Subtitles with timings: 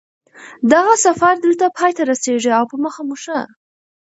[0.73, 3.39] دغه سفر دلته پای ته رسېږي او په مخه مو ښه